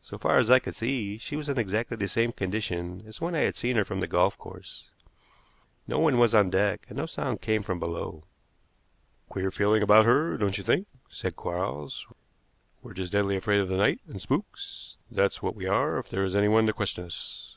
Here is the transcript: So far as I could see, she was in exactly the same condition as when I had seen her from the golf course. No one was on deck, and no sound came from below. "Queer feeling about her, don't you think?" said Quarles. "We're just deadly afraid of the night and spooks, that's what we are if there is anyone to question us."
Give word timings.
So 0.00 0.16
far 0.16 0.38
as 0.38 0.50
I 0.50 0.58
could 0.58 0.74
see, 0.74 1.18
she 1.18 1.36
was 1.36 1.50
in 1.50 1.58
exactly 1.58 1.94
the 1.94 2.08
same 2.08 2.32
condition 2.32 3.04
as 3.06 3.20
when 3.20 3.34
I 3.34 3.40
had 3.40 3.56
seen 3.56 3.76
her 3.76 3.84
from 3.84 4.00
the 4.00 4.06
golf 4.06 4.38
course. 4.38 4.88
No 5.86 5.98
one 5.98 6.18
was 6.18 6.34
on 6.34 6.48
deck, 6.48 6.86
and 6.88 6.96
no 6.96 7.04
sound 7.04 7.42
came 7.42 7.62
from 7.62 7.78
below. 7.78 8.22
"Queer 9.28 9.50
feeling 9.50 9.82
about 9.82 10.06
her, 10.06 10.38
don't 10.38 10.56
you 10.56 10.64
think?" 10.64 10.86
said 11.10 11.36
Quarles. 11.36 12.06
"We're 12.82 12.94
just 12.94 13.12
deadly 13.12 13.36
afraid 13.36 13.60
of 13.60 13.68
the 13.68 13.76
night 13.76 14.00
and 14.06 14.18
spooks, 14.18 14.96
that's 15.10 15.42
what 15.42 15.54
we 15.54 15.66
are 15.66 15.98
if 15.98 16.08
there 16.08 16.24
is 16.24 16.34
anyone 16.34 16.64
to 16.66 16.72
question 16.72 17.04
us." 17.04 17.56